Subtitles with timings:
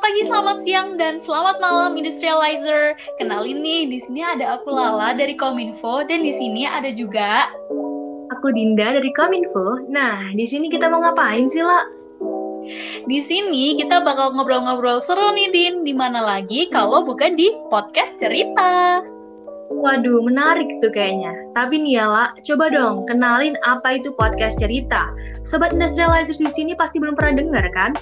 [0.00, 2.96] Selamat pagi, selamat siang, dan selamat malam industrializer.
[3.20, 7.52] Kenalin nih, di sini ada aku Lala dari Kominfo dan di sini ada juga
[8.32, 9.84] aku Dinda dari Kominfo.
[9.92, 11.84] Nah, di sini kita mau ngapain sih, La?
[13.04, 15.84] Di sini kita bakal ngobrol-ngobrol seru nih, Din.
[15.84, 19.04] Di mana lagi kalau bukan di podcast cerita.
[19.68, 21.36] Waduh, menarik tuh kayaknya.
[21.52, 25.12] Tapi nih ya, La, coba dong kenalin apa itu podcast cerita.
[25.44, 27.92] Sobat Industrializer di sini pasti belum pernah dengar kan?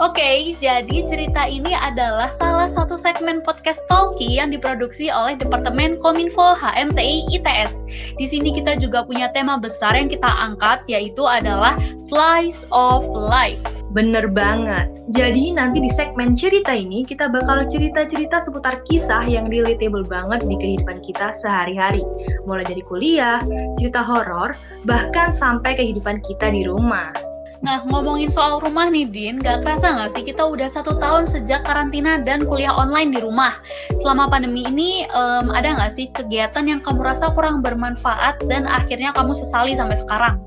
[0.00, 6.00] Oke, okay, jadi cerita ini adalah salah satu segmen podcast Talkie yang diproduksi oleh Departemen
[6.00, 7.84] Kominfo HMTI ITS.
[8.16, 13.60] Di sini kita juga punya tema besar yang kita angkat yaitu adalah Slice of Life.
[13.90, 14.86] Bener banget.
[15.10, 20.54] Jadi nanti di segmen cerita ini kita bakal cerita-cerita seputar kisah yang relatable banget di
[20.54, 22.06] kehidupan kita sehari-hari.
[22.46, 23.42] Mulai dari kuliah,
[23.74, 24.54] cerita horor,
[24.86, 27.29] bahkan sampai kehidupan kita di rumah.
[27.60, 31.68] Nah, ngomongin soal rumah nih, Din, gak kerasa nggak sih kita udah satu tahun sejak
[31.68, 33.52] karantina dan kuliah online di rumah.
[34.00, 39.12] Selama pandemi ini, um, ada nggak sih kegiatan yang kamu rasa kurang bermanfaat dan akhirnya
[39.12, 40.40] kamu sesali sampai sekarang?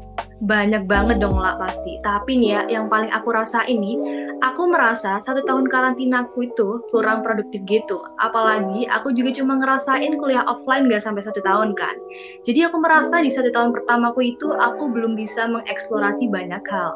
[0.43, 2.03] Banyak banget dong lah pasti.
[2.03, 3.95] Tapi nih ya, yang paling aku rasa ini,
[4.43, 8.03] aku merasa satu tahun karantinaku itu kurang produktif gitu.
[8.19, 11.95] Apalagi aku juga cuma ngerasain kuliah offline gak sampai satu tahun kan.
[12.43, 16.91] Jadi aku merasa di satu tahun pertamaku itu aku belum bisa mengeksplorasi banyak hal.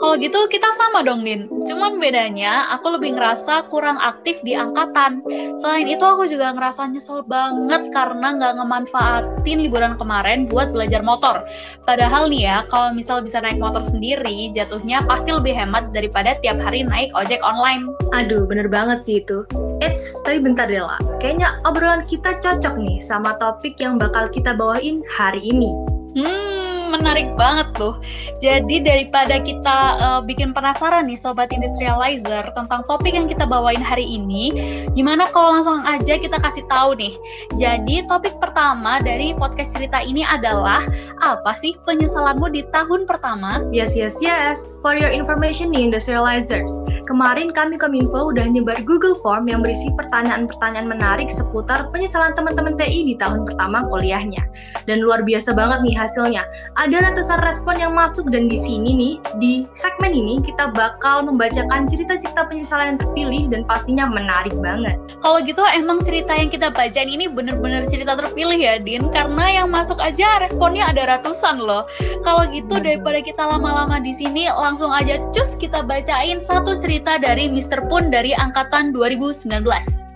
[0.00, 1.44] Kalau gitu kita sama dong, Din.
[1.68, 5.20] Cuman bedanya aku lebih ngerasa kurang aktif di angkatan.
[5.60, 11.44] Selain itu aku juga ngerasa nyesel banget karena nggak ngemanfaatin liburan kemarin buat belajar motor.
[11.84, 16.56] Padahal nih ya, kalau misal bisa naik motor sendiri, jatuhnya pasti lebih hemat daripada tiap
[16.64, 17.92] hari naik ojek online.
[18.16, 19.44] Aduh, bener banget sih itu.
[19.84, 20.96] Eits, tapi bentar deh lah.
[21.20, 25.72] Kayaknya obrolan kita cocok nih sama topik yang bakal kita bawain hari ini.
[26.16, 27.94] Hmm, menarik banget tuh.
[28.42, 34.04] Jadi daripada kita uh, bikin penasaran nih sobat industrializer tentang topik yang kita bawain hari
[34.04, 34.52] ini,
[34.92, 37.14] gimana kalau langsung aja kita kasih tahu nih.
[37.56, 40.82] Jadi topik pertama dari podcast cerita ini adalah
[41.22, 43.62] apa sih penyesalanmu di tahun pertama?
[43.70, 44.74] Yes, yes, yes.
[44.82, 46.72] For your information nih industrializers.
[47.06, 53.12] Kemarin kami Kominfo udah nyebar Google Form yang berisi pertanyaan-pertanyaan menarik seputar penyesalan teman-teman TI
[53.12, 54.42] di tahun pertama kuliahnya.
[54.88, 56.42] Dan luar biasa banget nih hasilnya
[56.80, 61.84] ada ratusan respon yang masuk dan di sini nih di segmen ini kita bakal membacakan
[61.84, 64.96] cerita-cerita penyesalan yang terpilih dan pastinya menarik banget.
[65.20, 69.68] Kalau gitu emang cerita yang kita bacain ini bener-bener cerita terpilih ya Din karena yang
[69.68, 71.84] masuk aja responnya ada ratusan loh.
[72.24, 77.52] Kalau gitu daripada kita lama-lama di sini langsung aja cus kita bacain satu cerita dari
[77.52, 77.92] Mr.
[77.92, 80.08] Pun dari angkatan 2019.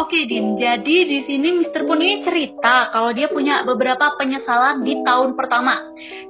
[0.00, 1.84] Oke Din, jadi di sini Mr.
[1.84, 5.76] Pun ini cerita kalau dia punya beberapa penyesalan di tahun pertama.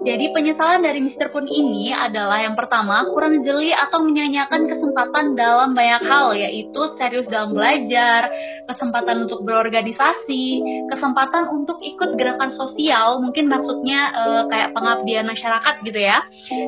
[0.03, 1.31] Jadi penyesalan dari Mr.
[1.31, 7.31] Pun ini adalah yang pertama kurang jeli atau menyanyiakan kesempatan dalam banyak hal yaitu serius
[7.31, 8.27] dalam belajar,
[8.67, 10.45] kesempatan untuk berorganisasi,
[10.91, 16.19] kesempatan untuk ikut gerakan sosial, mungkin maksudnya uh, kayak pengabdian masyarakat gitu ya.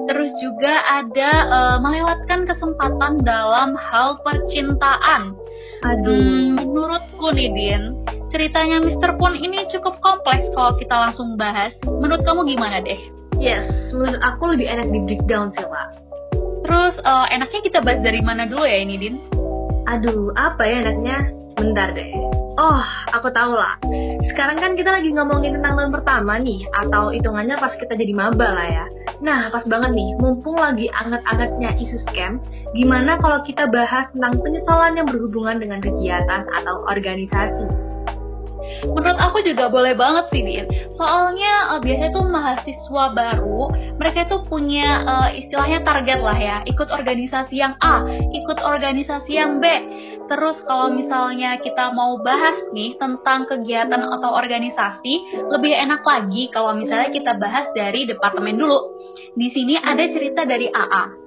[0.07, 5.35] Terus juga ada uh, melewatkan kesempatan dalam hal percintaan.
[5.83, 7.83] Aduh, hmm, menurutku nih Din,
[8.33, 9.21] ceritanya Mr.
[9.21, 11.77] Pun ini cukup kompleks kalau kita langsung bahas.
[11.85, 12.99] Menurut kamu gimana deh?
[13.37, 15.89] Yes, menurut aku lebih enak di breakdown sih, Pak.
[16.65, 19.17] Terus uh, enaknya kita bahas dari mana dulu ya ini, Din?
[19.87, 21.19] Aduh, apa ya enaknya?
[21.61, 22.09] Bentar deh.
[22.57, 23.77] Oh, aku tahu lah.
[24.31, 28.49] Sekarang kan kita lagi ngomongin tentang tahun pertama nih, atau hitungannya pas kita jadi maba
[28.55, 28.87] lah ya.
[29.19, 32.39] Nah, pas banget nih, mumpung lagi anget-angetnya isu scam,
[32.75, 37.93] gimana kalau kita bahas tentang penyesalan yang berhubungan dengan kegiatan atau organisasi?
[38.83, 40.67] Menurut aku juga boleh banget sih, Din.
[40.95, 43.63] Soalnya uh, biasanya tuh mahasiswa baru,
[43.99, 49.59] mereka tuh punya uh, istilahnya target lah ya, ikut organisasi yang A, ikut organisasi yang
[49.59, 49.67] B.
[50.33, 56.73] Terus kalau misalnya kita mau bahas nih tentang kegiatan atau organisasi, lebih enak lagi kalau
[56.73, 58.81] misalnya kita bahas dari departemen dulu.
[59.37, 61.22] Di sini ada cerita dari AA.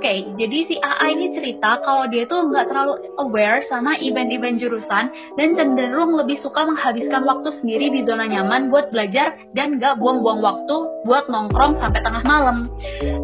[0.00, 5.12] Okay, jadi si AA ini cerita kalau dia tuh nggak terlalu aware sama event-event jurusan
[5.36, 10.40] dan cenderung lebih suka menghabiskan waktu sendiri di zona nyaman buat belajar dan nggak buang-buang
[10.40, 12.72] waktu buat nongkrong sampai tengah malam.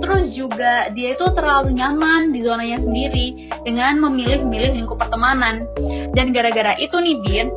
[0.05, 5.64] Terus juga dia itu terlalu nyaman di zonanya sendiri dengan memilih-milih lingkup pertemanan.
[6.12, 7.49] Dan gara-gara itu nih Bin,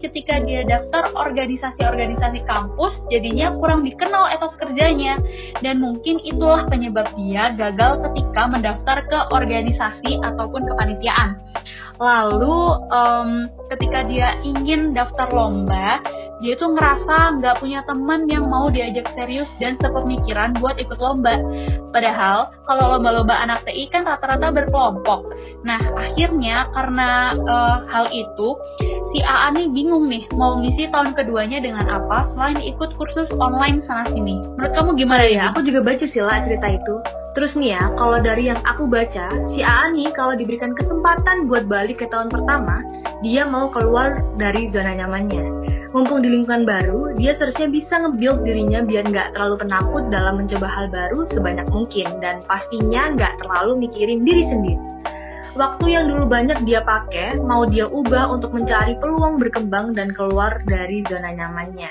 [0.00, 5.20] ketika dia daftar organisasi-organisasi kampus jadinya kurang dikenal etos kerjanya
[5.60, 11.36] dan mungkin itulah penyebab dia gagal ketika mendaftar ke organisasi ataupun kepanitiaan.
[12.00, 12.58] Lalu
[12.88, 13.30] um,
[13.68, 16.00] ketika dia ingin daftar lomba
[16.40, 21.36] dia tuh ngerasa nggak punya teman yang mau diajak serius dan sepemikiran buat ikut lomba.
[21.92, 25.36] Padahal kalau lomba-lomba anak TI kan rata-rata berkelompok.
[25.68, 28.56] Nah akhirnya karena uh, hal itu
[29.10, 33.82] si AA nih bingung nih mau ngisi tahun keduanya dengan apa selain ikut kursus online
[33.84, 34.38] sana sini.
[34.54, 35.42] Menurut kamu gimana ya?
[35.50, 36.94] Aku juga baca sih lah cerita itu.
[37.30, 41.70] Terus nih ya, kalau dari yang aku baca, si AA nih kalau diberikan kesempatan buat
[41.70, 42.82] balik ke tahun pertama,
[43.22, 45.46] dia mau keluar dari zona nyamannya.
[45.90, 50.66] Mumpung di lingkungan baru, dia seharusnya bisa nge-build dirinya biar nggak terlalu penakut dalam mencoba
[50.70, 54.78] hal baru sebanyak mungkin, dan pastinya nggak terlalu mikirin diri sendiri.
[55.50, 60.62] Waktu yang dulu banyak dia pakai, mau dia ubah untuk mencari peluang berkembang dan keluar
[60.62, 61.90] dari zona nyamannya.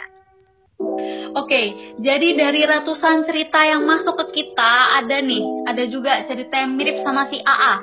[1.35, 6.79] Oke, jadi dari ratusan cerita yang masuk ke kita, ada nih, ada juga cerita yang
[6.79, 7.73] mirip sama si AA.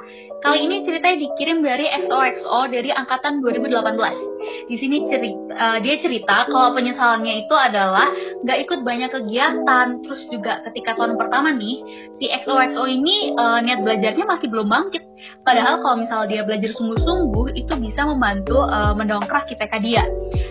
[0.41, 4.26] Kali ini ceritanya dikirim dari XOXO dari angkatan 2018.
[4.67, 8.09] Di sini cerita, uh, dia cerita kalau penyesalannya itu adalah
[8.43, 11.83] nggak ikut banyak kegiatan, terus juga ketika tahun pertama nih,
[12.19, 15.03] si XOXO ini uh, niat belajarnya masih belum bangkit.
[15.43, 20.05] Padahal kalau misal dia belajar sungguh-sungguh, itu bisa membantu uh, mendongkrak IPK dia.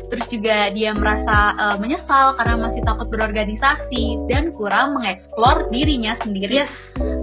[0.10, 6.66] Terus juga dia merasa uh, menyesal karena masih takut berorganisasi dan kurang mengeksplor dirinya sendiri.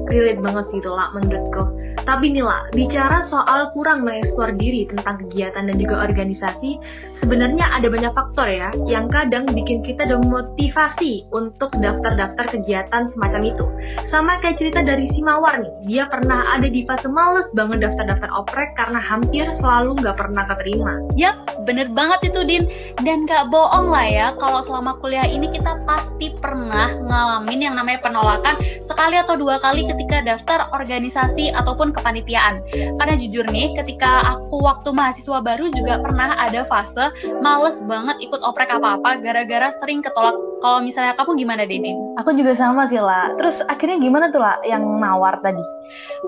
[0.09, 1.83] Relate banget sih lah menurutku.
[2.03, 6.81] Tapi nih lah, bicara soal kurang mengeksplor diri tentang kegiatan dan juga organisasi,
[7.23, 13.67] sebenarnya ada banyak faktor ya yang kadang bikin kita demotivasi untuk daftar-daftar kegiatan semacam itu.
[14.11, 18.31] Sama kayak cerita dari si Mawar nih, dia pernah ada di fase males banget daftar-daftar
[18.35, 20.93] oprek karena hampir selalu nggak pernah keterima.
[21.15, 21.37] Yap,
[21.69, 22.67] bener banget itu Din.
[23.07, 28.03] Dan gak bohong lah ya, kalau selama kuliah ini kita pasti pernah ngalamin yang namanya
[28.03, 32.65] penolakan sekali atau dua kali ketika daftar organisasi ataupun kepanitiaan.
[32.99, 37.12] Karena jujur nih, ketika aku waktu mahasiswa baru juga pernah ada fase
[37.44, 40.52] males banget ikut oprek apa-apa gara-gara sering ketolak.
[40.62, 41.91] Kalau misalnya kamu gimana, Dini?
[42.23, 43.35] Aku juga sama sih, lah.
[43.35, 45.62] Terus akhirnya gimana tuh, lah, yang mawar tadi?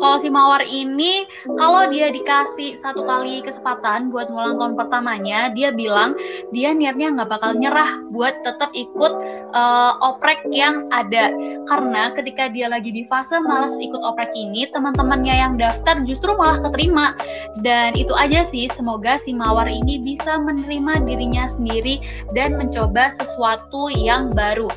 [0.03, 1.23] Kalau si mawar ini,
[1.55, 6.19] kalau dia dikasih satu kali kesempatan buat ngulang tahun pertamanya, dia bilang
[6.51, 9.13] dia niatnya nggak bakal nyerah buat tetap ikut
[9.55, 11.31] uh, oprek yang ada.
[11.71, 16.59] Karena ketika dia lagi di fase males ikut oprek ini, teman-temannya yang daftar justru malah
[16.59, 17.15] keterima.
[17.63, 22.03] Dan itu aja sih, semoga si Mawar ini bisa menerima dirinya sendiri
[22.35, 24.73] dan mencoba sesuatu yang baru.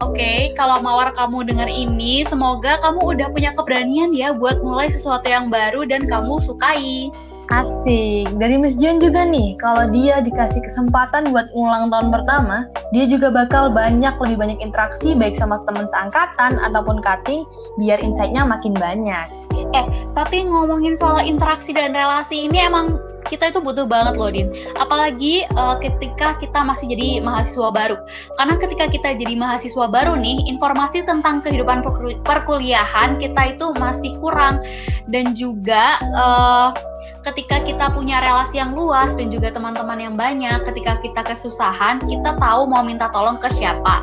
[0.00, 4.88] Oke, okay, kalau Mawar kamu dengar ini, semoga kamu udah punya keberanian ya buat mulai
[4.88, 7.12] sesuatu yang baru dan kamu sukai.
[7.50, 8.30] Asik.
[8.38, 13.26] Dari Miss Jen juga nih, kalau dia dikasih kesempatan buat ulang tahun pertama, dia juga
[13.28, 17.42] bakal banyak lebih banyak interaksi baik sama teman seangkatan ataupun cutting
[17.82, 19.26] biar insight-nya makin banyak.
[19.74, 24.50] Eh, tapi ngomongin soal interaksi dan relasi ini emang kita itu butuh banget loh, Din.
[24.74, 27.96] Apalagi uh, ketika kita masih jadi mahasiswa baru.
[28.34, 31.86] Karena ketika kita jadi mahasiswa baru nih, informasi tentang kehidupan
[32.26, 34.66] perkuliahan kita itu masih kurang.
[35.06, 36.74] Dan juga uh,
[37.22, 42.34] ketika kita punya relasi yang luas dan juga teman-teman yang banyak, ketika kita kesusahan, kita
[42.40, 44.02] tahu mau minta tolong ke siapa.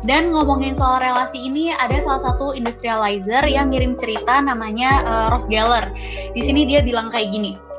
[0.00, 5.44] Dan ngomongin soal relasi ini, ada salah satu industrializer yang ngirim cerita namanya uh, Ross
[5.52, 5.92] Geller.
[6.32, 7.69] Di sini dia bilang kayak gini.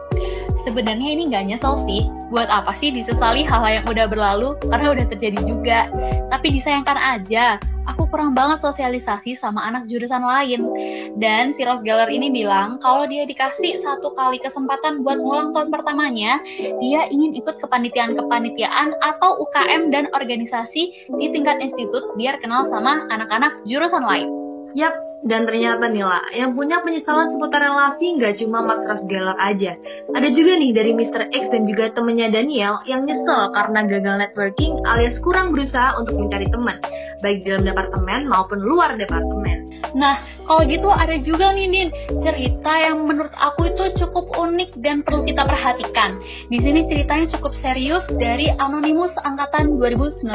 [0.62, 2.06] Sebenarnya ini nggak nyesel sih.
[2.30, 4.54] Buat apa sih disesali hal-hal yang udah berlalu?
[4.70, 5.90] Karena udah terjadi juga.
[6.30, 7.58] Tapi disayangkan aja,
[7.90, 10.70] aku kurang banget sosialisasi sama anak jurusan lain.
[11.18, 15.74] Dan si Rose Geller ini bilang kalau dia dikasih satu kali kesempatan buat ngulang tahun
[15.74, 16.40] pertamanya,
[16.80, 23.52] dia ingin ikut kepanitiaan-kepanitiaan atau UKM dan organisasi di tingkat institut biar kenal sama anak-anak
[23.66, 24.30] jurusan lain.
[24.78, 29.38] Yap, dan ternyata nih lah, yang punya penyesalan seputar relasi nggak cuma Mas Ros Geller
[29.38, 29.78] aja.
[30.18, 31.30] Ada juga nih dari Mr.
[31.30, 36.50] X dan juga temennya Daniel yang nyesel karena gagal networking alias kurang berusaha untuk mencari
[36.50, 36.82] teman,
[37.22, 39.70] baik dalam departemen maupun luar departemen.
[39.94, 41.90] Nah, kalau gitu ada juga nih Din,
[42.26, 46.18] cerita yang menurut aku itu cukup unik dan perlu kita perhatikan.
[46.50, 50.26] Di sini ceritanya cukup serius dari Anonymous angkatan 2019.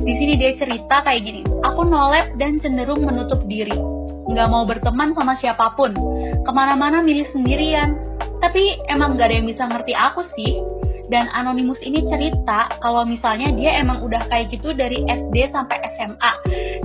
[0.00, 3.97] Di sini dia cerita kayak gini, aku nolep dan cenderung menutup diri
[4.28, 5.96] nggak mau berteman sama siapa pun,
[6.44, 7.96] ke mana-mana milih sendirian.
[8.38, 10.60] Tapi emang nggak ada yang bisa ngerti aku sih.
[11.08, 16.32] Dan Anonymous ini cerita kalau misalnya dia emang udah kayak gitu dari SD sampai SMA.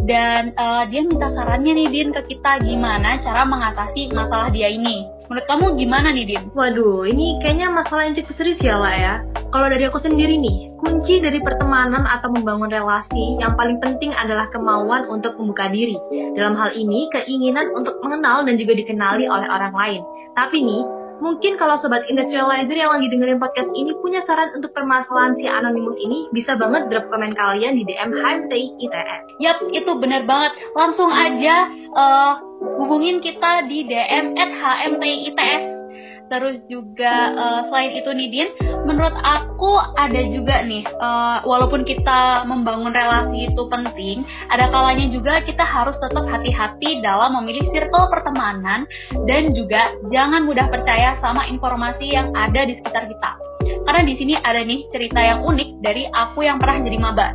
[0.07, 5.03] Dan uh, dia minta sarannya nih Din ke kita gimana cara mengatasi masalah dia ini.
[5.33, 6.45] Menurut kamu gimana nih Din?
[6.53, 9.13] Waduh, ini kayaknya masalah yang cukup serius ya lah ya.
[9.49, 14.45] Kalau dari aku sendiri nih, kunci dari pertemanan atau membangun relasi yang paling penting adalah
[14.53, 15.97] kemauan untuk membuka diri.
[16.37, 20.01] Dalam hal ini, keinginan untuk mengenal dan juga dikenali oleh orang lain.
[20.37, 20.85] Tapi nih,
[21.23, 25.95] Mungkin kalau sobat industrializer yang lagi dengerin podcast ini punya saran untuk permasalahan si Anonymous
[25.95, 29.23] ini, bisa banget drop komen kalian di DM HMTI ITS.
[29.39, 30.51] Yap, itu bener banget.
[30.75, 32.33] Langsung aja uh,
[32.79, 35.83] hubungin kita di DM at HMTI ITS
[36.31, 38.49] terus juga uh, selain itu Nidin
[38.89, 45.43] menurut aku ada juga nih uh, walaupun kita membangun relasi itu penting ada kalanya juga
[45.45, 48.89] kita harus tetap hati-hati dalam memilih circle pertemanan
[49.29, 53.31] dan juga jangan mudah percaya sama informasi yang ada di sekitar kita.
[53.63, 57.27] Karena di sini ada nih cerita yang unik dari aku yang pernah jadi maba.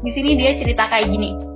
[0.00, 1.50] Di sini dia cerita kayak gini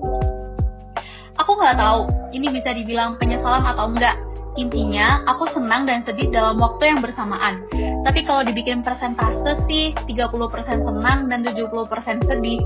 [1.64, 2.00] nggak tahu
[2.37, 4.16] ini bisa dibilang penyesalan atau enggak
[4.54, 7.66] Intinya, aku senang dan sedih dalam waktu yang bersamaan.
[8.06, 12.62] Tapi kalau dibikin persentase sih 30% senang dan 70% sedih.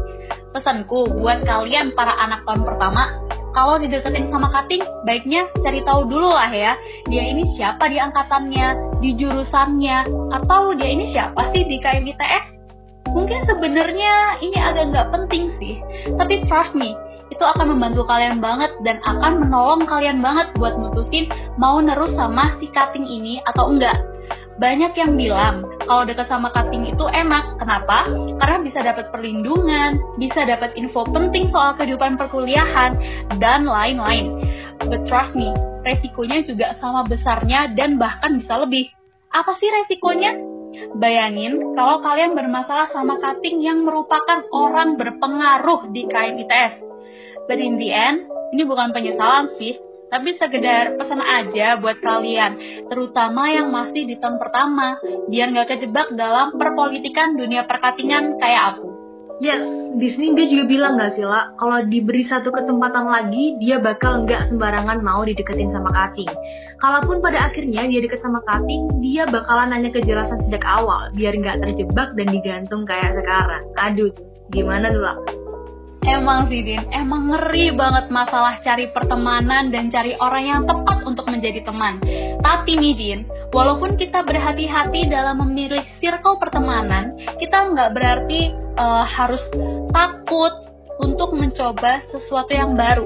[0.53, 3.09] Pesanku buat kalian para anak tahun pertama,
[3.57, 6.77] kalau dideketin sama kating, baiknya cari tahu dulu lah ya,
[7.09, 9.99] dia ini siapa di angkatannya, di jurusannya,
[10.37, 12.47] atau dia ini siapa sih di KMITS?
[13.17, 15.81] Mungkin sebenarnya ini agak nggak penting sih,
[16.21, 16.93] tapi trust me,
[17.39, 22.59] itu akan membantu kalian banget dan akan menolong kalian banget buat mutusin mau nerus sama
[22.59, 23.95] si cutting ini atau enggak.
[24.59, 27.63] Banyak yang bilang kalau deket sama cutting itu enak.
[27.63, 28.11] Kenapa?
[28.43, 32.99] Karena bisa dapat perlindungan, bisa dapat info penting soal kehidupan perkuliahan,
[33.39, 34.43] dan lain-lain.
[34.83, 35.55] But trust me,
[35.87, 38.91] resikonya juga sama besarnya dan bahkan bisa lebih.
[39.31, 40.35] Apa sih resikonya?
[40.99, 46.88] Bayangin kalau kalian bermasalah sama cutting yang merupakan orang berpengaruh di KMITS.
[47.49, 49.81] But in the end, ini bukan penyesalan sih,
[50.13, 55.01] tapi sekedar pesan aja buat kalian, terutama yang masih di tahun pertama,
[55.33, 58.89] biar nggak kejebak dalam perpolitikan dunia perkatingan kayak aku.
[59.39, 59.63] Yes,
[59.95, 64.27] di sini dia juga bilang nggak sih lah, kalau diberi satu kesempatan lagi, dia bakal
[64.27, 66.33] nggak sembarangan mau dideketin sama Kating.
[66.83, 71.63] Kalaupun pada akhirnya dia deket sama Kating, dia bakalan nanya kejelasan sejak awal, biar nggak
[71.63, 73.63] terjebak dan digantung kayak sekarang.
[73.79, 74.11] Aduh,
[74.51, 75.38] gimana dulu?
[76.09, 81.29] Emang sih Din, emang ngeri banget masalah cari pertemanan dan cari orang yang tepat untuk
[81.29, 82.01] menjadi teman.
[82.41, 83.21] Tapi nih Din,
[83.53, 89.45] walaupun kita berhati-hati dalam memilih circle pertemanan, kita nggak berarti uh, harus
[89.93, 90.65] takut
[90.97, 93.05] untuk mencoba sesuatu yang baru.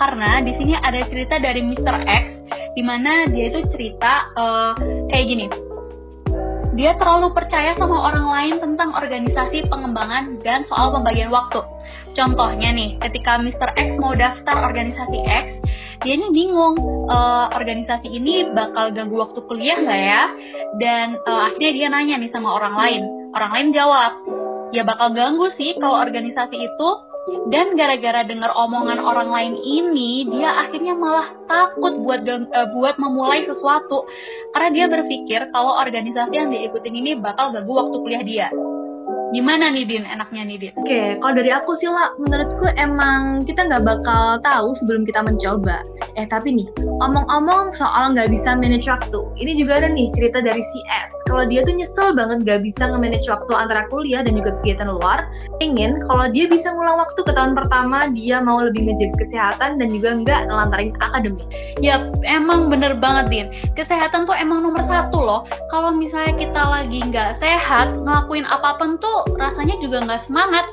[0.00, 1.96] Karena di sini ada cerita dari Mr.
[2.08, 2.24] X,
[2.72, 4.72] di mana dia itu cerita uh,
[5.12, 5.71] kayak gini
[6.72, 11.60] dia terlalu percaya sama orang lain tentang organisasi pengembangan dan soal pembagian waktu.
[12.16, 13.76] Contohnya nih, ketika Mr.
[13.76, 15.46] X mau daftar organisasi X,
[16.00, 20.22] dia ini bingung, uh, organisasi ini bakal ganggu waktu kuliah nggak ya?
[20.80, 23.02] Dan uh, akhirnya dia nanya nih sama orang lain.
[23.32, 24.12] Orang lain jawab,
[24.72, 26.88] ya bakal ganggu sih kalau organisasi itu
[27.22, 33.46] dan gara-gara dengar omongan orang lain ini dia akhirnya malah takut buat uh, buat memulai
[33.46, 34.06] sesuatu.
[34.50, 38.48] Karena dia berpikir kalau organisasi yang diikutin ini bakal ganggu waktu kuliah dia
[39.32, 40.72] Gimana nih Din, enaknya nih Din?
[40.76, 45.24] Oke, okay, kalau dari aku sih lah, menurutku emang kita nggak bakal tahu sebelum kita
[45.24, 45.80] mencoba.
[46.20, 46.68] Eh tapi nih,
[47.00, 51.16] omong-omong soal nggak bisa manage waktu, ini juga ada nih cerita dari si S.
[51.32, 55.24] Kalau dia tuh nyesel banget nggak bisa nge-manage waktu antara kuliah dan juga kegiatan luar,
[55.64, 59.88] ingin kalau dia bisa ngulang waktu ke tahun pertama, dia mau lebih ngejaga kesehatan dan
[59.88, 61.48] juga nggak ngelantarin akademik.
[61.80, 63.46] Yap, emang bener banget Din.
[63.80, 65.48] Kesehatan tuh emang nomor satu loh.
[65.72, 70.66] Kalau misalnya kita lagi nggak sehat, ngelakuin apa pun tuh rasanya juga nggak semangat.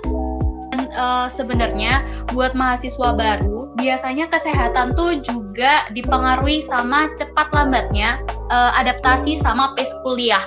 [0.69, 8.71] Dan uh, sebenarnya buat mahasiswa baru, biasanya kesehatan tuh juga dipengaruhi sama cepat lambatnya uh,
[8.77, 10.43] adaptasi sama pace kuliah.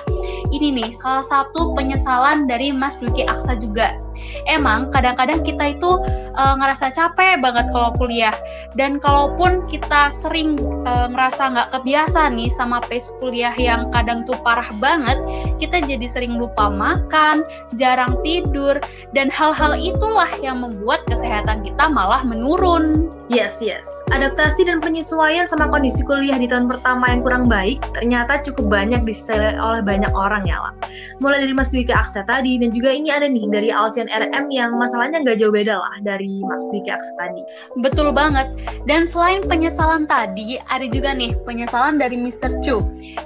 [0.53, 3.97] Ini nih salah satu penyesalan dari Mas Duki Aksa juga.
[4.45, 5.91] Emang kadang-kadang kita itu
[6.37, 8.35] uh, ngerasa capek banget kalau kuliah.
[8.77, 14.37] Dan kalaupun kita sering uh, ngerasa nggak kebiasa nih sama pace kuliah yang kadang tuh
[14.45, 15.17] parah banget
[15.57, 17.41] kita jadi sering lupa makan
[17.79, 18.77] jarang tidur
[19.17, 23.09] dan hal-hal itulah yang membuat kesehatan kita malah menurun.
[23.31, 23.87] Yes yes.
[24.11, 29.05] Adaptasi dan penyesuaian sama kondisi kuliah di tahun pertama yang kurang baik ternyata cukup banyak
[29.05, 30.73] disesali oleh banyak orang ya lah
[31.21, 34.75] mulai dari Mas Wika Aksa tadi dan juga ini ada nih dari Alfian RM yang
[34.75, 37.41] masalahnya nggak jauh beda lah dari Mas Diki Aks tadi.
[37.79, 38.49] Betul banget.
[38.89, 42.49] Dan selain penyesalan tadi, ada juga nih penyesalan dari Mr.
[42.65, 42.81] Chu.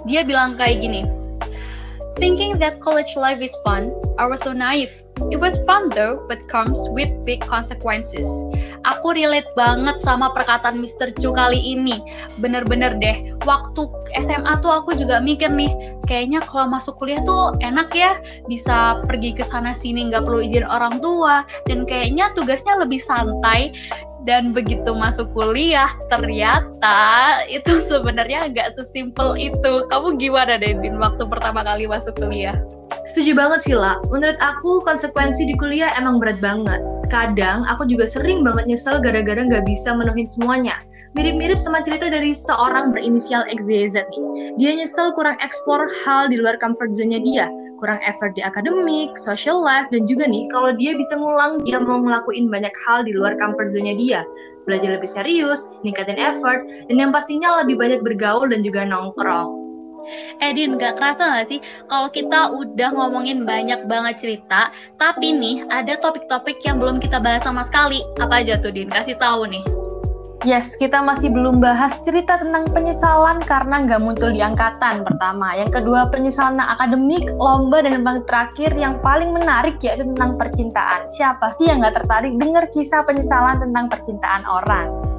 [0.05, 1.07] Dia bilang kayak gini,
[2.17, 4.89] Thinking that college life is fun, I was so naive.
[5.29, 8.25] It was fun though, but comes with big consequences.
[8.95, 11.11] Aku relate banget sama perkataan Mr.
[11.19, 11.99] Chu kali ini.
[12.39, 13.91] Bener-bener deh, waktu
[14.23, 18.15] SMA tuh aku juga mikir nih, kayaknya kalau masuk kuliah tuh enak ya,
[18.47, 23.75] bisa pergi ke sana sini nggak perlu izin orang tua, dan kayaknya tugasnya lebih santai
[24.27, 26.99] dan begitu masuk kuliah ternyata
[27.47, 32.59] itu sebenarnya nggak sesimpel itu kamu gimana Din waktu pertama kali masuk kuliah
[33.07, 33.99] Setuju banget sih lah.
[34.11, 36.79] Menurut aku konsekuensi di kuliah emang berat banget.
[37.07, 40.75] Kadang aku juga sering banget nyesel gara-gara nggak bisa menuhin semuanya.
[41.15, 44.21] Mirip-mirip sama cerita dari seorang berinisial XYZ nih.
[44.59, 47.45] Dia nyesel kurang ekspor hal di luar comfort zone-nya dia.
[47.79, 52.03] Kurang effort di akademik, social life, dan juga nih kalau dia bisa ngulang dia mau
[52.03, 54.16] ngelakuin banyak hal di luar comfort zone-nya dia.
[54.67, 59.67] Belajar lebih serius, ningkatin effort, dan yang pastinya lebih banyak bergaul dan juga nongkrong.
[60.39, 61.59] Edin, gak kerasa gak sih
[61.91, 67.43] kalau kita udah ngomongin banyak banget cerita, tapi nih ada topik-topik yang belum kita bahas
[67.43, 67.99] sama sekali.
[68.19, 68.87] Apa aja tuh, Din?
[68.87, 69.63] Kasih tahu nih.
[70.45, 75.57] Yes, kita masih belum bahas cerita tentang penyesalan karena nggak muncul di angkatan pertama.
[75.57, 81.09] Yang kedua, penyesalan akademik, lomba, dan yang terakhir yang paling menarik yaitu tentang percintaan.
[81.09, 85.16] Siapa sih yang nggak tertarik dengar kisah penyesalan tentang percintaan orang?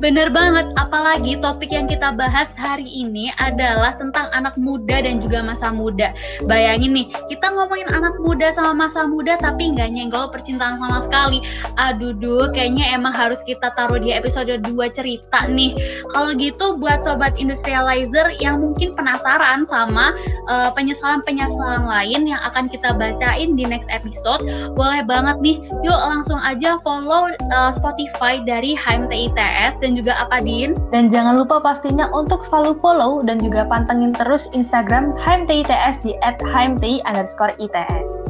[0.00, 5.44] Bener banget, apalagi topik yang kita bahas hari ini adalah tentang anak muda dan juga
[5.44, 6.16] masa muda.
[6.48, 11.44] Bayangin nih, kita ngomongin anak muda sama masa muda tapi nggak nyenggol percintaan sama sekali.
[11.76, 15.76] Aduh, duh, kayaknya emang harus kita taruh di episode 2 cerita nih.
[16.16, 20.16] Kalau gitu buat sobat industrializer yang mungkin penasaran sama
[20.48, 24.40] uh, penyesalan-penyesalan lain yang akan kita bacain di next episode,
[24.72, 30.38] boleh banget nih, yuk langsung aja follow uh, Spotify dari HMTITS dan dan juga apa
[30.38, 30.78] Din?
[30.94, 37.02] Dan jangan lupa pastinya untuk selalu follow dan juga pantengin terus Instagram HMTITS di @hmti
[37.10, 38.22] underscore ITS.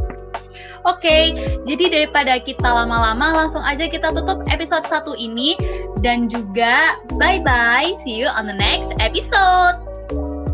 [0.89, 1.25] Oke, okay,
[1.69, 5.53] jadi daripada kita lama-lama, langsung aja kita tutup episode satu ini.
[6.01, 9.77] Dan juga bye-bye, see you on the next episode.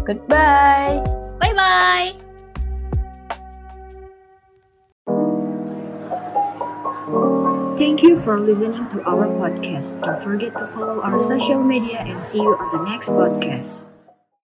[0.02, 0.98] Goodbye.
[1.38, 2.25] Bye-bye.
[7.76, 10.00] Thank you for listening to our podcast.
[10.00, 13.95] Don't forget to follow our social media and see you on the next podcast.